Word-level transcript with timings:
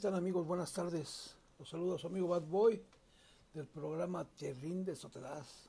tal 0.00 0.14
amigos? 0.14 0.46
Buenas 0.46 0.72
tardes. 0.72 1.34
Los 1.58 1.68
saludo 1.68 1.96
a 1.96 1.98
su 1.98 2.06
amigo 2.06 2.28
Bad 2.28 2.42
Boy 2.42 2.82
del 3.52 3.66
programa 3.66 4.24
Te 4.24 4.54
rindes 4.54 5.04
o 5.04 5.10
te 5.10 5.20
das. 5.20 5.68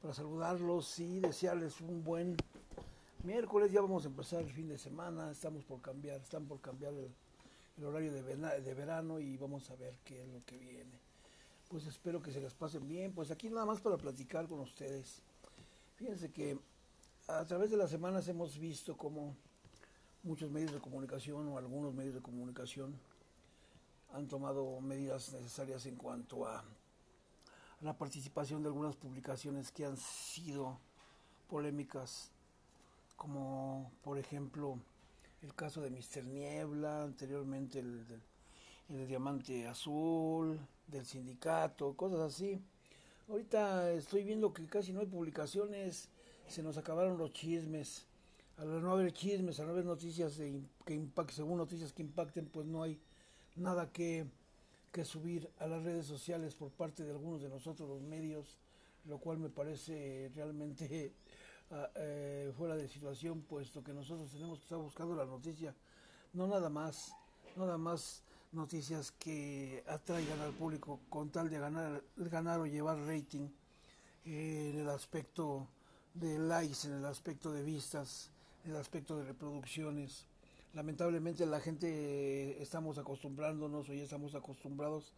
Para 0.00 0.12
saludarlos 0.12 0.98
y 0.98 1.20
desearles 1.20 1.80
un 1.80 2.02
buen 2.02 2.36
miércoles. 3.22 3.70
Ya 3.70 3.80
vamos 3.80 4.04
a 4.04 4.08
empezar 4.08 4.40
el 4.42 4.50
fin 4.50 4.68
de 4.68 4.78
semana. 4.78 5.30
Estamos 5.30 5.64
por 5.64 5.80
cambiar, 5.80 6.20
están 6.20 6.46
por 6.46 6.60
cambiar 6.60 6.92
el, 6.94 7.08
el 7.78 7.84
horario 7.84 8.12
de, 8.12 8.22
vena- 8.22 8.54
de 8.54 8.74
verano 8.74 9.20
y 9.20 9.36
vamos 9.36 9.70
a 9.70 9.76
ver 9.76 9.94
qué 10.04 10.22
es 10.22 10.28
lo 10.28 10.44
que 10.44 10.56
viene. 10.58 10.98
Pues 11.68 11.86
espero 11.86 12.20
que 12.20 12.32
se 12.32 12.40
las 12.40 12.54
pasen 12.54 12.88
bien. 12.88 13.12
Pues 13.12 13.30
aquí 13.30 13.48
nada 13.48 13.64
más 13.64 13.80
para 13.80 13.96
platicar 13.96 14.48
con 14.48 14.58
ustedes. 14.60 15.22
Fíjense 15.94 16.32
que 16.32 16.58
a 17.28 17.44
través 17.44 17.70
de 17.70 17.76
las 17.76 17.90
semanas 17.90 18.26
hemos 18.26 18.58
visto 18.58 18.96
cómo 18.96 19.36
muchos 20.24 20.50
medios 20.50 20.72
de 20.72 20.80
comunicación 20.80 21.46
o 21.46 21.58
algunos 21.58 21.94
medios 21.94 22.14
de 22.14 22.20
comunicación 22.20 22.98
han 24.12 24.28
tomado 24.28 24.80
medidas 24.80 25.32
necesarias 25.32 25.86
en 25.86 25.96
cuanto 25.96 26.46
a, 26.46 26.64
la 27.80 27.98
participación 27.98 28.62
de 28.62 28.68
algunas 28.68 28.94
publicaciones 28.94 29.72
que 29.72 29.84
han 29.84 29.96
sido 29.96 30.78
polémicas, 31.48 32.30
como 33.16 33.90
por 34.02 34.18
ejemplo 34.18 34.78
el 35.42 35.52
caso 35.54 35.80
de 35.80 35.90
Mister 35.90 36.24
Niebla, 36.24 37.02
anteriormente 37.02 37.80
el, 37.80 38.06
del- 38.06 38.22
el 38.90 39.08
Diamante 39.08 39.66
Azul, 39.66 40.60
del 40.86 41.06
sindicato, 41.06 41.96
cosas 41.96 42.20
así. 42.20 42.60
Ahorita 43.28 43.90
estoy 43.92 44.22
viendo 44.24 44.52
que 44.52 44.66
casi 44.66 44.92
no 44.92 45.00
hay 45.00 45.06
publicaciones, 45.06 46.08
se 46.46 46.62
nos 46.62 46.76
acabaron 46.76 47.18
los 47.18 47.32
chismes. 47.32 48.06
Al 48.58 48.82
no 48.82 48.92
haber 48.92 49.12
chismes, 49.12 49.58
al 49.58 49.66
no 49.66 49.72
haber 49.72 49.86
noticias 49.86 50.38
que 50.84 50.94
impacten, 50.94 51.34
según 51.36 51.58
noticias 51.58 51.92
que 51.92 52.02
impacten, 52.02 52.46
pues 52.46 52.66
no 52.66 52.82
hay 52.82 53.00
nada 53.56 53.90
que, 53.90 54.26
que 54.92 55.04
subir 55.04 55.50
a 55.58 55.66
las 55.66 55.82
redes 55.82 56.06
sociales 56.06 56.54
por 56.54 56.70
parte 56.70 57.04
de 57.04 57.10
algunos 57.10 57.42
de 57.42 57.48
nosotros, 57.48 57.88
los 57.88 58.02
medios, 58.02 58.58
lo 59.04 59.18
cual 59.18 59.38
me 59.38 59.48
parece 59.48 60.30
realmente 60.34 61.12
ah, 61.70 61.88
eh, 61.96 62.52
fuera 62.56 62.76
de 62.76 62.88
situación, 62.88 63.42
puesto 63.42 63.82
que 63.82 63.92
nosotros 63.92 64.30
tenemos 64.30 64.58
que 64.58 64.64
estar 64.64 64.78
buscando 64.78 65.14
la 65.14 65.24
noticia, 65.24 65.74
no 66.32 66.46
nada 66.46 66.68
más, 66.68 67.14
nada 67.56 67.76
más 67.78 68.22
noticias 68.52 69.12
que 69.12 69.82
atraigan 69.88 70.40
al 70.40 70.52
público 70.52 71.00
con 71.08 71.30
tal 71.30 71.48
de 71.48 71.58
ganar, 71.58 72.02
ganar 72.16 72.60
o 72.60 72.66
llevar 72.66 72.98
rating 72.98 73.48
eh, 74.24 74.70
en 74.72 74.80
el 74.80 74.88
aspecto 74.90 75.66
de 76.14 76.38
likes, 76.38 76.86
en 76.86 76.94
el 76.94 77.06
aspecto 77.06 77.50
de 77.50 77.62
vistas, 77.62 78.30
en 78.64 78.72
el 78.72 78.76
aspecto 78.76 79.16
de 79.16 79.24
reproducciones. 79.24 80.26
Lamentablemente 80.74 81.44
la 81.44 81.60
gente 81.60 81.88
eh, 81.88 82.62
estamos 82.62 82.96
acostumbrándonos 82.98 83.88
o 83.88 83.94
ya 83.94 84.02
estamos 84.02 84.34
acostumbrados 84.34 85.12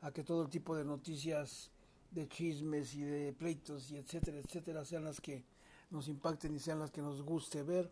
a 0.00 0.10
que 0.12 0.24
todo 0.24 0.48
tipo 0.48 0.76
de 0.76 0.84
noticias 0.84 1.70
de 2.10 2.28
chismes 2.28 2.94
y 2.94 3.02
de 3.02 3.32
pleitos 3.32 3.90
y 3.90 3.96
etcétera, 3.96 4.38
etcétera 4.38 4.84
sean 4.84 5.04
las 5.04 5.20
que 5.20 5.44
nos 5.90 6.08
impacten 6.08 6.54
y 6.54 6.58
sean 6.58 6.78
las 6.78 6.90
que 6.90 7.02
nos 7.02 7.22
guste 7.22 7.62
ver. 7.62 7.90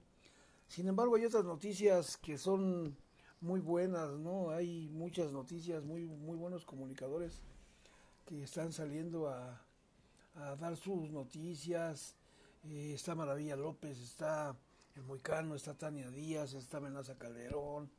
Sin 0.68 0.88
embargo, 0.88 1.16
hay 1.16 1.26
otras 1.26 1.44
noticias 1.44 2.16
que 2.16 2.38
son 2.38 2.96
muy 3.40 3.60
buenas, 3.60 4.12
¿no? 4.18 4.50
Hay 4.50 4.88
muchas 4.88 5.32
noticias, 5.32 5.84
muy, 5.84 6.06
muy 6.06 6.36
buenos 6.36 6.64
comunicadores 6.64 7.42
que 8.24 8.42
están 8.42 8.72
saliendo 8.72 9.28
a, 9.28 9.60
dar 10.58 10.76
sus 10.76 11.10
noticias. 11.10 12.16
Eh, 12.64 12.92
está 12.94 13.14
Maravilla 13.14 13.56
López, 13.56 13.98
está 14.00 14.56
el 14.96 15.02
Moicano, 15.04 15.54
está 15.54 15.74
Tania 15.74 16.10
Díaz, 16.10 16.54
está 16.54 16.80
Menaza 16.80 17.16
Calderón, 17.16 17.90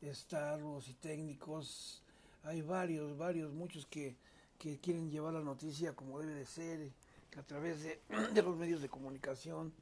está 0.00 0.56
los 0.56 0.88
y 0.88 0.94
técnicos. 0.94 2.02
Hay 2.42 2.62
varios, 2.62 3.16
varios, 3.16 3.52
muchos 3.52 3.86
que, 3.86 4.16
que 4.58 4.78
quieren 4.78 5.10
llevar 5.10 5.34
la 5.34 5.40
noticia 5.40 5.94
como 5.94 6.18
debe 6.18 6.34
de 6.34 6.46
ser, 6.46 6.90
a 7.36 7.42
través 7.42 7.82
de, 7.82 8.00
de 8.34 8.42
los 8.42 8.56
medios 8.56 8.82
de 8.82 8.88
comunicación, 8.88 9.72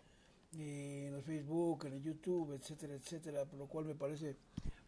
eh, 0.59 1.07
en 1.09 1.15
el 1.15 1.23
Facebook, 1.23 1.87
en 1.87 1.95
el 1.95 2.03
YouTube, 2.03 2.53
etcétera, 2.53 2.95
etcétera, 2.95 3.45
por 3.47 3.59
lo 3.59 3.67
cual 3.67 3.87
me 3.87 3.95
parece 3.95 4.37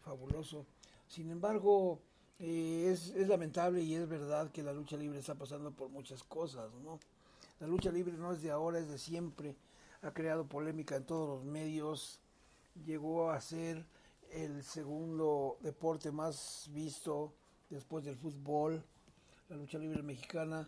fabuloso. 0.03 0.65
Sin 1.07 1.31
embargo, 1.31 1.99
eh, 2.39 2.89
es, 2.91 3.09
es 3.09 3.27
lamentable 3.27 3.81
y 3.81 3.95
es 3.95 4.07
verdad 4.07 4.51
que 4.51 4.61
la 4.61 4.73
lucha 4.73 4.97
libre 4.97 5.19
está 5.19 5.35
pasando 5.35 5.71
por 5.71 5.89
muchas 5.89 6.23
cosas, 6.23 6.71
¿no? 6.83 6.99
La 7.59 7.67
lucha 7.67 7.91
libre 7.91 8.13
no 8.13 8.33
es 8.33 8.41
de 8.41 8.51
ahora, 8.51 8.79
es 8.79 8.89
de 8.89 8.99
siempre. 8.99 9.55
Ha 10.01 10.11
creado 10.13 10.47
polémica 10.47 10.95
en 10.95 11.05
todos 11.05 11.27
los 11.27 11.45
medios. 11.45 12.19
Llegó 12.85 13.29
a 13.29 13.39
ser 13.41 13.85
el 14.31 14.63
segundo 14.63 15.57
deporte 15.61 16.11
más 16.11 16.69
visto 16.73 17.33
después 17.69 18.03
del 18.03 18.17
fútbol. 18.17 18.83
La 19.49 19.55
lucha 19.55 19.77
libre 19.77 20.03
mexicana 20.03 20.67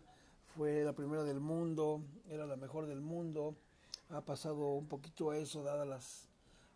fue 0.56 0.84
la 0.84 0.94
primera 0.94 1.24
del 1.24 1.40
mundo, 1.40 2.02
era 2.30 2.46
la 2.46 2.56
mejor 2.56 2.86
del 2.88 3.02
mundo. 3.02 3.56
Ha 4.10 4.22
pasado 4.22 4.74
un 4.74 4.88
poquito 4.88 5.32
a 5.32 5.38
eso, 5.38 5.64
dadas 5.64 5.88
las 5.88 6.28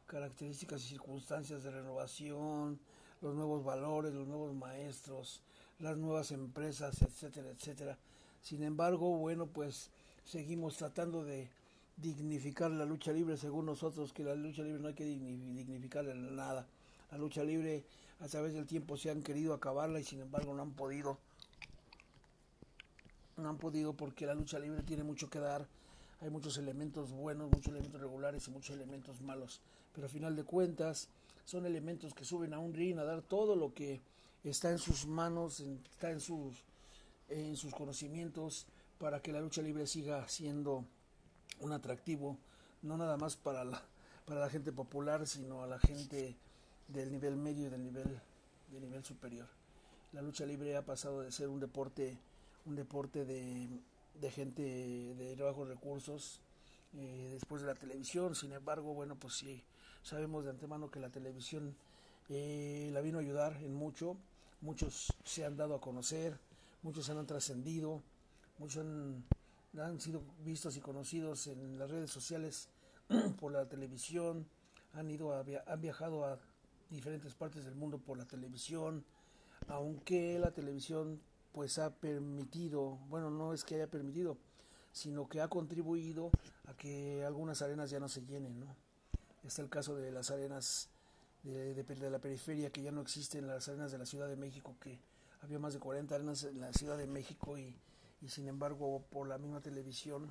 características 0.08 0.84
y 0.84 0.90
circunstancias 0.90 1.64
de 1.64 1.72
renovación, 1.72 2.80
los 3.22 3.36
nuevos 3.36 3.64
valores, 3.64 4.14
los 4.14 4.28
nuevos 4.28 4.54
maestros, 4.54 5.42
las 5.80 5.98
nuevas 5.98 6.32
empresas, 6.32 7.02
etcétera, 7.02 7.50
etcétera. 7.50 7.98
Sin 8.42 8.64
embargo, 8.64 9.18
bueno, 9.18 9.48
pues 9.48 9.90
seguimos 10.26 10.76
tratando 10.78 11.24
de 11.24 11.50
dignificar 12.02 12.72
la 12.72 12.86
lucha 12.86 13.12
libre 13.12 13.38
según 13.38 13.66
nosotros, 13.66 14.14
que 14.14 14.24
la 14.24 14.36
lucha 14.36 14.64
libre 14.64 14.82
no 14.82 14.88
hay 14.88 14.94
que 14.94 15.06
digni- 15.06 15.56
dignificarla 15.56 16.12
en 16.12 16.36
nada. 16.36 16.68
La 17.12 17.18
lucha 17.18 17.44
libre 17.44 17.84
a 18.20 18.28
través 18.28 18.54
del 18.54 18.66
tiempo 18.66 18.98
se 18.98 19.10
han 19.12 19.22
querido 19.22 19.54
acabarla 19.54 20.00
y 20.00 20.04
sin 20.04 20.22
embargo 20.22 20.54
no 20.54 20.62
han 20.62 20.72
podido. 20.72 21.18
No 23.38 23.50
han 23.50 23.58
podido 23.58 23.94
porque 23.94 24.26
la 24.26 24.34
lucha 24.34 24.60
libre 24.60 24.84
tiene 24.84 25.04
mucho 25.04 25.30
que 25.30 25.40
dar. 25.40 25.68
Hay 26.22 26.30
muchos 26.30 26.58
elementos 26.58 27.12
buenos, 27.12 27.50
muchos 27.52 27.70
elementos 27.70 28.00
regulares 28.00 28.48
y 28.48 28.52
muchos 28.52 28.76
elementos 28.76 29.22
malos. 29.22 29.62
Pero 29.94 30.08
a 30.08 30.10
final 30.10 30.36
de 30.36 30.44
cuentas 30.44 31.08
son 31.46 31.66
elementos 31.66 32.14
que 32.14 32.26
suben 32.26 32.54
a 32.54 32.60
un 32.60 32.74
ring 32.74 33.00
a 33.00 33.04
dar 33.04 33.22
todo 33.22 33.56
lo 33.56 33.74
que 33.74 34.00
está 34.44 34.70
en 34.70 34.78
sus 34.78 35.08
manos, 35.08 35.60
está 35.60 36.12
en 36.12 36.20
sus, 36.20 36.64
en 37.30 37.58
sus 37.58 37.74
conocimientos 37.74 38.68
para 39.00 39.22
que 39.22 39.32
la 39.32 39.42
lucha 39.42 39.62
libre 39.64 39.88
siga 39.88 40.28
siendo 40.30 40.86
un 41.60 41.74
atractivo, 41.74 42.38
no 42.82 42.98
nada 42.98 43.18
más 43.18 43.36
para 43.36 43.64
la, 43.64 43.82
para 44.26 44.40
la 44.40 44.50
gente 44.50 44.72
popular, 44.72 45.28
sino 45.28 45.64
a 45.64 45.68
la 45.68 45.80
gente 45.80 46.36
del 46.88 47.12
nivel 47.12 47.36
medio 47.36 47.68
y 47.68 47.70
del 47.70 47.84
nivel, 47.84 48.20
del 48.72 48.82
nivel 48.82 49.04
superior. 49.04 49.48
La 50.14 50.22
lucha 50.22 50.46
libre 50.46 50.76
ha 50.76 50.86
pasado 50.86 51.22
de 51.22 51.32
ser 51.32 51.48
un 51.48 51.60
deporte, 51.60 52.18
un 52.66 52.76
deporte 52.76 53.26
de, 53.26 53.68
de 54.20 54.32
gente 54.32 54.62
de 54.62 55.36
bajos 55.36 55.68
recursos 55.68 56.42
eh, 56.98 57.30
después 57.34 57.62
de 57.62 57.68
la 57.68 57.76
televisión. 57.76 58.36
Sin 58.36 58.52
embargo, 58.52 58.94
bueno, 58.94 59.16
pues 59.16 59.36
sí, 59.36 59.64
sabemos 60.04 60.44
de 60.44 60.52
antemano 60.52 60.92
que 60.92 61.00
la 61.00 61.10
televisión 61.10 61.76
eh, 62.30 62.90
la 62.94 63.02
vino 63.02 63.18
a 63.18 63.22
ayudar 63.22 63.58
en 63.64 63.74
mucho. 63.74 64.18
Muchos 64.62 65.14
se 65.24 65.46
han 65.46 65.58
dado 65.58 65.76
a 65.76 65.82
conocer, 65.82 66.38
muchos 66.84 67.10
han 67.10 67.26
trascendido, 67.26 68.02
muchos 68.60 68.84
han, 68.84 69.24
han 69.80 70.00
sido 70.00 70.22
vistos 70.44 70.76
y 70.78 70.82
conocidos 70.82 71.48
en 71.48 71.78
las 71.80 71.90
redes 71.90 72.12
sociales 72.12 72.70
por 73.40 73.52
la 73.52 73.68
televisión, 73.68 74.48
han 74.94 75.10
ido 75.10 75.34
a, 75.34 75.44
han 75.68 75.82
viajado 75.82 76.26
a 76.26 76.40
diferentes 76.90 77.34
partes 77.36 77.64
del 77.66 77.76
mundo 77.76 77.98
por 78.00 78.18
la 78.18 78.26
televisión, 78.26 79.06
aunque 79.68 80.38
la 80.40 80.52
televisión 80.52 81.22
pues 81.54 81.78
ha 81.80 81.90
permitido, 81.90 82.98
bueno, 83.10 83.30
no 83.30 83.54
es 83.54 83.64
que 83.64 83.76
haya 83.76 83.88
permitido, 83.90 84.38
sino 84.92 85.28
que 85.30 85.42
ha 85.42 85.48
contribuido 85.48 86.32
a 86.66 86.74
que 86.74 87.24
algunas 87.26 87.62
arenas 87.62 87.90
ya 87.90 88.00
no 88.00 88.10
se 88.10 88.26
llenen, 88.26 88.60
¿no? 88.60 88.76
Está 89.44 89.62
el 89.62 89.70
caso 89.70 89.96
de 89.96 90.12
las 90.12 90.32
arenas 90.32 90.90
de, 91.44 91.74
de- 91.74 91.84
de 91.84 92.10
la 92.10 92.20
periferia 92.20 92.72
que 92.72 92.82
ya 92.84 92.92
no 92.92 93.02
existen, 93.02 93.48
las 93.48 93.68
arenas 93.70 93.92
de 93.92 93.98
la 93.98 94.06
Ciudad 94.06 94.28
de 94.28 94.36
México, 94.36 94.76
que 94.82 95.00
había 95.42 95.60
más 95.60 95.74
de 95.74 95.80
40 95.80 96.14
arenas 96.16 96.44
en 96.44 96.60
la 96.62 96.72
Ciudad 96.74 96.98
de 96.98 97.08
México 97.08 97.58
y, 97.58 97.76
y 98.22 98.30
sin 98.30 98.48
embargo 98.48 99.04
por 99.12 99.28
la 99.28 99.38
misma 99.38 99.62
televisión 99.62 100.30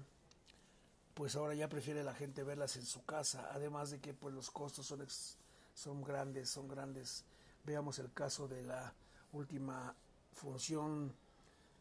pues 1.14 1.36
ahora 1.36 1.54
ya 1.54 1.68
prefiere 1.68 2.02
la 2.02 2.14
gente 2.14 2.44
verlas 2.44 2.76
en 2.76 2.86
su 2.86 3.04
casa, 3.04 3.48
además 3.52 3.90
de 3.90 4.00
que 4.00 4.14
pues 4.14 4.34
los 4.34 4.50
costos 4.50 4.86
son 4.86 5.02
ex- 5.02 5.36
son 5.74 6.02
grandes, 6.02 6.48
son 6.48 6.66
grandes. 6.68 7.24
Veamos 7.64 7.98
el 7.98 8.10
caso 8.12 8.48
de 8.48 8.62
la 8.62 8.94
última 9.32 9.94
función 10.32 11.12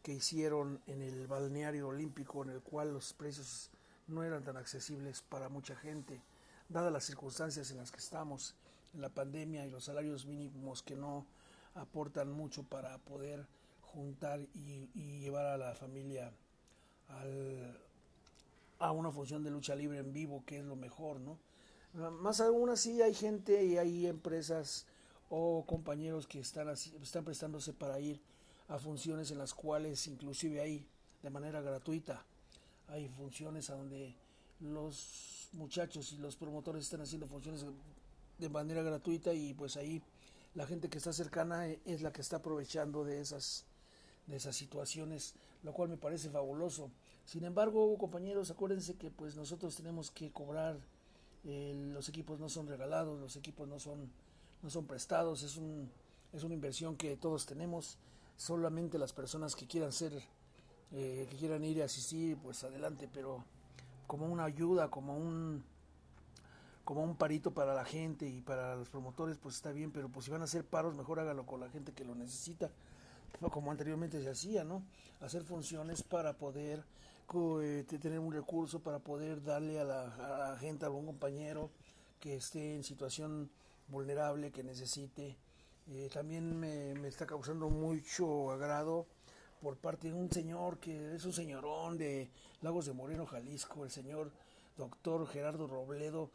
que 0.03 0.13
hicieron 0.13 0.81
en 0.87 1.01
el 1.01 1.27
balneario 1.27 1.87
olímpico, 1.87 2.43
en 2.43 2.49
el 2.49 2.61
cual 2.61 2.91
los 2.93 3.13
precios 3.13 3.69
no 4.07 4.23
eran 4.23 4.43
tan 4.43 4.57
accesibles 4.57 5.21
para 5.21 5.47
mucha 5.47 5.75
gente, 5.75 6.21
dadas 6.67 6.91
las 6.91 7.05
circunstancias 7.05 7.71
en 7.71 7.77
las 7.77 7.91
que 7.91 7.99
estamos, 7.99 8.55
en 8.93 9.01
la 9.01 9.09
pandemia 9.09 9.65
y 9.65 9.69
los 9.69 9.85
salarios 9.85 10.25
mínimos 10.25 10.81
que 10.81 10.95
no 10.95 11.25
aportan 11.75 12.31
mucho 12.31 12.63
para 12.63 12.97
poder 12.97 13.45
juntar 13.93 14.39
y, 14.53 14.89
y 14.93 15.19
llevar 15.19 15.45
a 15.45 15.57
la 15.57 15.75
familia 15.75 16.31
al, 17.07 17.79
a 18.79 18.91
una 18.91 19.11
función 19.11 19.43
de 19.43 19.51
lucha 19.51 19.75
libre 19.75 19.99
en 19.99 20.13
vivo, 20.13 20.43
que 20.45 20.59
es 20.59 20.65
lo 20.65 20.75
mejor, 20.75 21.19
¿no? 21.19 21.37
Más 21.93 22.39
aún 22.39 22.69
así 22.69 23.01
hay 23.01 23.13
gente 23.13 23.63
y 23.65 23.77
hay 23.77 24.05
empresas 24.05 24.85
o 25.29 25.65
compañeros 25.65 26.27
que 26.27 26.39
están, 26.39 26.69
están 26.69 27.25
prestándose 27.25 27.73
para 27.73 27.99
ir 27.99 28.21
a 28.67 28.77
funciones 28.77 29.31
en 29.31 29.39
las 29.39 29.53
cuales 29.53 30.05
inclusive 30.07 30.61
hay 30.61 30.87
de 31.23 31.29
manera 31.29 31.61
gratuita. 31.61 32.23
Hay 32.87 33.09
funciones 33.09 33.69
a 33.69 33.75
donde 33.75 34.15
los 34.59 35.49
muchachos 35.53 36.11
y 36.13 36.17
los 36.17 36.35
promotores 36.35 36.83
están 36.83 37.01
haciendo 37.01 37.27
funciones 37.27 37.65
de 38.37 38.49
manera 38.49 38.83
gratuita 38.83 39.33
y 39.33 39.53
pues 39.53 39.75
ahí 39.77 40.01
la 40.53 40.65
gente 40.67 40.89
que 40.89 40.99
está 40.99 41.11
cercana 41.11 41.67
es 41.67 42.01
la 42.01 42.11
que 42.11 42.21
está 42.21 42.37
aprovechando 42.37 43.03
de 43.03 43.19
esas 43.19 43.65
de 44.29 44.37
esas 44.37 44.55
situaciones, 44.55 45.33
lo 45.63 45.73
cual 45.73 45.89
me 45.89 45.97
parece 45.97 46.29
fabuloso. 46.29 46.91
Sin 47.25 47.43
embargo, 47.43 47.97
compañeros, 47.97 48.51
acuérdense 48.51 48.95
que 48.95 49.11
pues 49.11 49.35
nosotros 49.35 49.75
tenemos 49.75 50.11
que 50.11 50.31
cobrar 50.31 50.77
eh, 51.45 51.73
los 51.93 52.09
equipos 52.09 52.39
no 52.39 52.49
son 52.49 52.67
regalados, 52.67 53.19
los 53.19 53.35
equipos 53.35 53.67
no 53.67 53.79
son 53.79 54.09
no 54.61 54.69
son 54.69 54.85
prestados, 54.85 55.43
es 55.43 55.57
un 55.57 55.89
es 56.33 56.43
una 56.43 56.53
inversión 56.53 56.95
que 56.95 57.15
todos 57.17 57.45
tenemos, 57.45 57.97
solamente 58.37 58.99
las 58.99 59.13
personas 59.13 59.55
que 59.55 59.65
quieran 59.65 59.91
ser 59.91 60.13
eh, 60.91 61.27
que 61.29 61.37
quieran 61.37 61.63
ir 61.63 61.81
a 61.81 61.85
asistir, 61.85 62.37
pues 62.37 62.63
adelante, 62.63 63.09
pero 63.11 63.43
como 64.07 64.25
una 64.27 64.45
ayuda, 64.45 64.89
como 64.89 65.15
un 65.17 65.63
como 66.83 67.03
un 67.03 67.15
parito 67.15 67.51
para 67.51 67.75
la 67.75 67.85
gente 67.85 68.27
y 68.27 68.41
para 68.41 68.75
los 68.75 68.89
promotores, 68.89 69.37
pues 69.37 69.55
está 69.55 69.71
bien, 69.71 69.91
pero 69.91 70.09
pues 70.09 70.25
si 70.25 70.31
van 70.31 70.41
a 70.41 70.45
hacer 70.45 70.65
paros, 70.65 70.95
mejor 70.95 71.19
hágalo 71.19 71.45
con 71.45 71.59
la 71.59 71.69
gente 71.69 71.93
que 71.93 72.03
lo 72.03 72.15
necesita, 72.15 72.71
como 73.51 73.71
anteriormente 73.71 74.21
se 74.21 74.29
hacía, 74.29 74.63
¿no? 74.63 74.83
Hacer 75.21 75.43
funciones 75.43 76.03
para 76.03 76.37
poder 76.37 76.83
eh, 77.61 77.85
tener 78.01 78.19
un 78.19 78.33
recurso, 78.33 78.79
para 78.79 78.99
poder 78.99 79.43
darle 79.43 79.79
a 79.79 79.83
la, 79.83 80.57
gente, 80.59 80.85
a 80.85 80.87
algún 80.87 81.05
compañero 81.05 81.69
que 82.19 82.35
esté 82.35 82.75
en 82.75 82.83
situación 82.83 83.49
vulnerable, 83.87 84.51
que 84.51 84.63
necesite. 84.63 85.37
Eh, 85.87 86.09
también 86.13 86.59
me, 86.59 86.93
me 86.95 87.07
está 87.07 87.25
causando 87.25 87.69
mucho 87.69 88.51
agrado 88.51 89.07
por 89.61 89.77
parte 89.77 90.07
de 90.07 90.13
un 90.13 90.31
señor 90.31 90.79
que 90.79 91.15
es 91.15 91.25
un 91.25 91.33
señorón 91.33 91.97
de 91.97 92.29
Lagos 92.61 92.85
de 92.85 92.93
Moreno, 92.93 93.25
Jalisco, 93.25 93.83
el 93.83 93.91
señor 93.91 94.31
doctor 94.77 95.27
Gerardo 95.27 95.67
Robledo, 95.67 96.31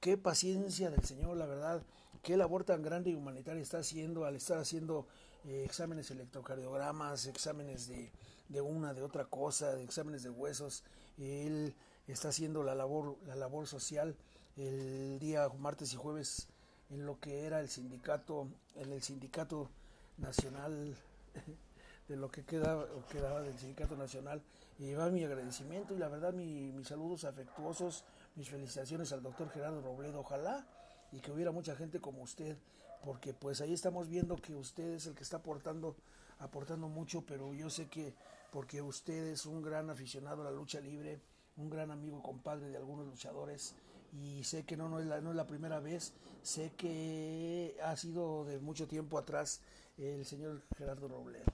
qué 0.00 0.16
paciencia 0.16 0.90
del 0.90 1.02
Señor, 1.04 1.36
la 1.36 1.46
verdad, 1.46 1.82
qué 2.22 2.36
labor 2.36 2.64
tan 2.64 2.82
grande 2.82 3.10
y 3.10 3.14
humanitaria 3.14 3.62
está 3.62 3.78
haciendo 3.78 4.24
al 4.24 4.36
estar 4.36 4.58
haciendo 4.58 5.06
eh, 5.44 5.64
exámenes 5.64 6.10
electrocardiogramas, 6.10 7.26
exámenes 7.26 7.88
de, 7.88 8.10
de, 8.48 8.60
una, 8.60 8.94
de 8.94 9.02
otra 9.02 9.24
cosa, 9.24 9.74
de 9.74 9.84
exámenes 9.84 10.22
de 10.22 10.30
huesos. 10.30 10.84
Él 11.18 11.74
está 12.06 12.28
haciendo 12.28 12.62
la 12.62 12.74
labor, 12.74 13.16
la 13.26 13.36
labor 13.36 13.66
social 13.66 14.16
el 14.56 15.18
día 15.18 15.48
martes 15.58 15.92
y 15.92 15.96
jueves 15.96 16.48
en 16.90 17.06
lo 17.06 17.18
que 17.18 17.44
era 17.44 17.60
el 17.60 17.68
sindicato, 17.68 18.48
en 18.76 18.92
el 18.92 19.02
sindicato 19.02 19.70
nacional 20.18 20.96
de 22.08 22.16
lo 22.16 22.30
que 22.30 22.44
quedaba, 22.44 22.86
quedaba 23.10 23.40
del 23.42 23.58
sindicato 23.58 23.96
nacional 23.96 24.42
y 24.78 24.92
va 24.94 25.10
mi 25.10 25.24
agradecimiento 25.24 25.94
y 25.94 25.98
la 25.98 26.08
verdad 26.08 26.32
mi, 26.32 26.72
mis 26.72 26.88
saludos 26.88 27.24
afectuosos 27.24 28.04
mis 28.36 28.48
felicitaciones 28.48 29.12
al 29.12 29.22
doctor 29.22 29.50
Gerardo 29.50 29.80
Robledo. 29.80 30.20
Ojalá 30.20 30.66
y 31.12 31.20
que 31.20 31.30
hubiera 31.30 31.52
mucha 31.52 31.76
gente 31.76 32.00
como 32.00 32.22
usted, 32.22 32.56
porque 33.04 33.34
pues 33.34 33.60
ahí 33.60 33.74
estamos 33.74 34.08
viendo 34.08 34.36
que 34.36 34.54
usted 34.54 34.94
es 34.94 35.06
el 35.06 35.14
que 35.14 35.22
está 35.22 35.36
aportando, 35.36 35.94
aportando 36.38 36.88
mucho, 36.88 37.22
pero 37.22 37.52
yo 37.52 37.68
sé 37.68 37.86
que 37.88 38.14
porque 38.50 38.80
usted 38.80 39.26
es 39.26 39.44
un 39.44 39.62
gran 39.62 39.90
aficionado 39.90 40.40
a 40.40 40.46
la 40.46 40.50
lucha 40.50 40.80
libre, 40.80 41.20
un 41.56 41.68
gran 41.68 41.90
amigo 41.90 42.22
compadre 42.22 42.68
de 42.68 42.78
algunos 42.78 43.06
luchadores 43.06 43.74
y 44.12 44.42
sé 44.44 44.64
que 44.64 44.76
no, 44.76 44.88
no, 44.88 45.00
es 45.00 45.06
la, 45.06 45.20
no 45.20 45.30
es 45.30 45.36
la 45.36 45.46
primera 45.46 45.80
vez, 45.80 46.14
sé 46.42 46.72
que 46.76 47.76
ha 47.82 47.94
sido 47.96 48.46
de 48.46 48.58
mucho 48.58 48.88
tiempo 48.88 49.18
atrás 49.18 49.60
el 49.98 50.24
señor 50.24 50.62
Gerardo 50.78 51.06
Robledo, 51.06 51.44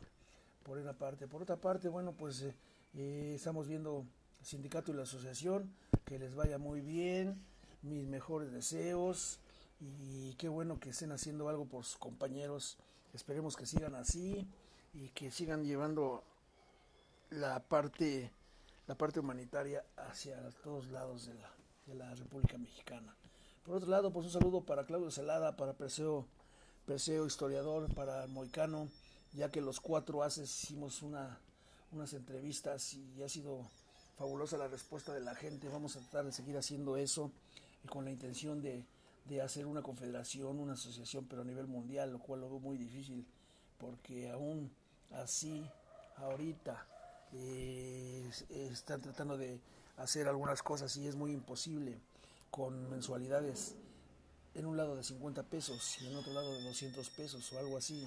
por 0.62 0.79
una 0.79 0.93
parte. 0.93 1.26
Por 1.26 1.43
otra 1.43 1.56
parte, 1.56 1.88
bueno, 1.88 2.12
pues 2.12 2.43
eh, 2.43 2.55
eh, 2.94 3.32
estamos 3.35 3.67
viendo 3.67 4.06
el 4.38 4.47
sindicato 4.47 4.93
y 4.93 4.94
la 4.94 5.02
asociación, 5.02 5.75
que 6.05 6.19
les 6.19 6.35
vaya 6.35 6.58
muy 6.58 6.81
bien, 6.81 7.43
mis 7.82 8.06
mejores 8.06 8.52
deseos 8.52 9.41
y 9.81 10.35
qué 10.35 10.49
bueno 10.49 10.79
que 10.79 10.91
estén 10.91 11.12
haciendo 11.12 11.49
algo 11.49 11.67
por 11.67 11.85
sus 11.85 11.97
compañeros. 11.97 12.77
Esperemos 13.15 13.56
que 13.56 13.67
sigan 13.67 13.94
así 13.94 14.47
y 14.93 15.09
que 15.09 15.31
sigan 15.31 15.65
llevando 15.65 16.23
la 17.31 17.61
parte 17.61 18.31
la 18.91 18.97
parte 18.97 19.21
humanitaria 19.21 19.85
hacia 19.97 20.37
todos 20.65 20.88
lados 20.91 21.27
de 21.27 21.35
la, 21.35 21.49
de 21.87 21.94
la 21.94 22.12
República 22.17 22.59
Mexicana. 22.59 23.15
Por 23.65 23.77
otro 23.77 23.88
lado, 23.88 24.12
pues 24.12 24.27
un 24.27 24.32
saludo 24.32 24.62
para 24.62 24.85
Claudio 24.85 25.12
Celada, 25.12 25.56
para 25.56 25.75
Perseo, 25.75 26.26
Perseo 26.87 27.25
historiador, 27.25 27.94
para 27.94 28.26
Moicano, 28.26 28.88
ya 29.33 29.49
que 29.49 29.61
los 29.61 29.79
cuatro 29.79 30.25
haces 30.25 30.65
hicimos 30.65 31.03
una, 31.03 31.38
unas 31.93 32.15
entrevistas 32.15 32.94
y 32.94 33.23
ha 33.23 33.29
sido 33.29 33.71
fabulosa 34.19 34.59
la 34.59 34.67
respuesta 34.67 35.15
de 35.15 35.21
la 35.21 35.37
gente. 35.37 35.69
Vamos 35.69 35.94
a 35.94 36.00
tratar 36.00 36.25
de 36.25 36.33
seguir 36.33 36.56
haciendo 36.56 36.97
eso 36.97 37.31
con 37.88 38.05
la 38.05 38.11
intención 38.11 38.61
de, 38.61 38.85
de 39.31 39.41
hacer 39.41 39.65
una 39.65 39.81
confederación, 39.81 40.59
una 40.59 40.73
asociación, 40.73 41.25
pero 41.27 41.43
a 41.43 41.44
nivel 41.44 41.69
mundial, 41.69 42.11
lo 42.12 42.19
cual 42.19 42.41
lo 42.41 42.50
veo 42.50 42.59
muy 42.59 42.77
difícil, 42.77 43.25
porque 43.79 44.29
aún 44.29 44.73
así, 45.12 45.65
ahorita, 46.17 46.85
eh, 47.32 48.29
están 48.50 49.00
tratando 49.00 49.38
de 49.38 49.61
hacer 49.99 50.27
algunas 50.27 50.65
cosas 50.65 50.97
y 50.97 51.06
es 51.06 51.15
muy 51.15 51.32
imposible 51.32 52.00
con 52.50 52.91
mensualidades 52.91 53.77
en 54.56 54.67
un 54.67 54.77
lado 54.77 54.97
de 54.97 55.05
50 55.05 55.44
pesos 55.44 56.03
y 56.03 56.09
en 56.09 56.17
otro 56.17 56.33
lado 56.33 56.53
de 56.53 56.65
200 56.65 57.09
pesos 57.11 57.53
o 57.53 57.59
algo 57.61 57.76
así. 57.76 58.05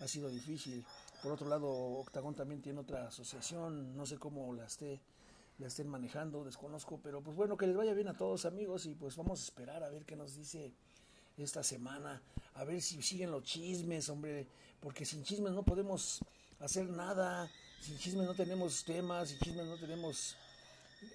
Ha 0.00 0.06
sido 0.06 0.28
difícil. 0.28 0.84
Por 1.22 1.32
otro 1.32 1.48
lado, 1.48 1.70
Octagón 1.70 2.34
también 2.34 2.60
tiene 2.60 2.80
otra 2.80 3.08
asociación, 3.08 3.96
no 3.96 4.04
sé 4.04 4.18
cómo 4.18 4.52
la 4.52 4.66
esté 4.66 5.00
la 5.58 5.68
estén 5.68 5.88
manejando, 5.88 6.44
desconozco, 6.44 7.00
pero 7.02 7.22
pues 7.22 7.36
bueno, 7.36 7.56
que 7.56 7.66
les 7.66 7.76
vaya 7.76 7.94
bien 7.94 8.08
a 8.08 8.16
todos 8.16 8.44
amigos 8.44 8.86
y 8.86 8.94
pues 8.94 9.16
vamos 9.16 9.40
a 9.40 9.44
esperar 9.44 9.82
a 9.82 9.88
ver 9.88 10.04
qué 10.04 10.16
nos 10.16 10.36
dice 10.36 10.74
esta 11.36 11.62
semana, 11.62 12.22
a 12.54 12.64
ver 12.64 12.80
si 12.80 13.02
siguen 13.02 13.30
los 13.30 13.42
chismes, 13.42 14.08
hombre, 14.08 14.46
porque 14.80 15.04
sin 15.04 15.22
chismes 15.22 15.52
no 15.52 15.62
podemos 15.62 16.20
hacer 16.60 16.88
nada, 16.88 17.50
sin 17.80 17.98
chismes 17.98 18.26
no 18.26 18.34
tenemos 18.34 18.84
temas, 18.84 19.28
sin 19.28 19.38
chismes 19.38 19.66
no 19.66 19.76
tenemos 19.76 20.36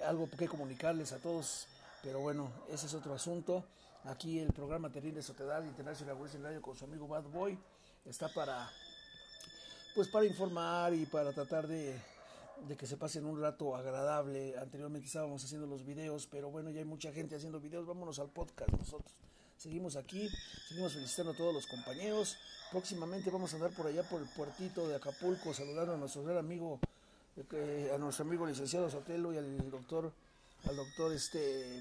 algo 0.05 0.29
que 0.29 0.47
comunicarles 0.47 1.11
a 1.11 1.17
todos, 1.17 1.67
pero 2.03 2.19
bueno, 2.19 2.51
ese 2.69 2.85
es 2.85 2.93
otro 2.93 3.13
asunto. 3.13 3.65
Aquí 4.03 4.39
el 4.39 4.51
programa 4.51 4.91
Terrible 4.91 5.21
Sociedad 5.21 5.63
Internacional 5.63 6.17
Radio 6.41 6.61
con 6.61 6.75
su 6.75 6.85
amigo 6.85 7.07
Bad 7.07 7.25
Boy 7.25 7.57
está 8.05 8.27
para 8.29 8.67
pues 9.93 10.07
para 10.07 10.25
informar 10.25 10.93
y 10.93 11.05
para 11.05 11.31
tratar 11.33 11.67
de 11.67 12.01
de 12.67 12.77
que 12.77 12.86
se 12.86 12.98
pasen 12.98 13.25
un 13.25 13.41
rato 13.41 13.75
agradable. 13.75 14.58
Anteriormente 14.58 15.08
estábamos 15.08 15.43
haciendo 15.43 15.67
los 15.67 15.86
videos, 15.86 16.27
pero 16.27 16.50
bueno, 16.51 16.70
ya 16.70 16.79
hay 16.79 16.86
mucha 16.86 17.12
gente 17.12 17.36
haciendo 17.36 17.60
videos. 17.60 17.86
Vámonos 17.86 18.20
al 18.20 18.29
podcast 18.29 18.72
nosotros. 18.72 19.12
Seguimos 19.58 19.96
aquí, 19.96 20.27
seguimos 20.67 20.93
felicitando 20.93 21.34
a 21.34 21.36
todos 21.36 21.53
los 21.53 21.67
compañeros. 21.67 22.38
Próximamente 22.72 23.29
vamos 23.29 23.53
a 23.53 23.58
andar 23.58 23.72
por 23.72 23.88
allá 23.88 24.03
por 24.03 24.22
el 24.22 24.27
puertito 24.29 24.88
de 24.88 24.96
Acapulco, 24.96 25.53
saludando 25.53 25.93
a 25.93 25.98
nuestro 25.98 26.24
gran 26.24 26.38
amigo, 26.38 26.79
eh, 27.53 27.91
a 27.93 27.98
nuestro 27.98 28.25
amigo 28.25 28.46
licenciado 28.46 28.89
Sotelo 28.89 29.34
y 29.34 29.38
al 29.38 29.70
doctor, 29.70 30.12
al 30.67 30.75
doctor 30.75 31.13
este 31.13 31.79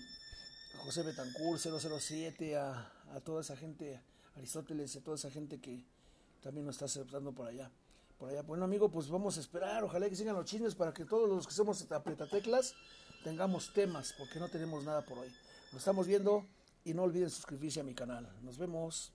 José 0.85 1.03
Betancourt 1.03 1.61
007, 1.61 2.57
a, 2.57 2.93
a 3.15 3.21
toda 3.21 3.41
esa 3.41 3.57
gente, 3.57 4.01
Aristóteles 4.37 4.95
y 4.95 4.99
a 4.99 5.03
toda 5.03 5.17
esa 5.17 5.31
gente 5.31 5.59
que 5.59 5.83
también 6.43 6.67
nos 6.67 6.75
está 6.75 6.85
aceptando 6.85 7.33
por 7.33 7.49
allá 7.49 7.71
por 8.21 8.29
allá. 8.29 8.43
Bueno, 8.43 8.65
amigo, 8.65 8.91
pues 8.91 9.09
vamos 9.09 9.39
a 9.39 9.41
esperar. 9.41 9.83
Ojalá 9.83 10.09
que 10.09 10.15
sigan 10.15 10.37
los 10.37 10.45
chismes 10.45 10.75
para 10.75 10.93
que 10.93 11.07
todos 11.07 11.27
los 11.27 11.47
que 11.47 11.55
somos 11.55 11.85
teclas 12.31 12.75
tengamos 13.25 13.73
temas, 13.73 14.15
porque 14.19 14.39
no 14.39 14.49
tenemos 14.49 14.85
nada 14.85 15.03
por 15.07 15.19
hoy. 15.19 15.29
Nos 15.73 15.81
estamos 15.81 16.07
viendo 16.07 16.47
y 16.85 16.93
no 16.93 17.05
olviden 17.05 17.31
suscribirse 17.31 17.81
a 17.81 17.83
mi 17.83 17.95
canal. 17.95 18.29
Nos 18.43 18.59
vemos. 18.59 19.15